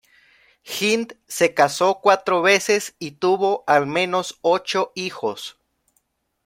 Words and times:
Hind, 0.65 1.15
se 1.27 1.53
casó 1.53 1.99
cuatro 2.01 2.41
veces 2.41 2.95
y 2.97 3.11
tuvo, 3.11 3.63
al 3.67 3.85
menos, 3.85 4.39
ocho 4.41 4.91
hijos. 4.95 5.59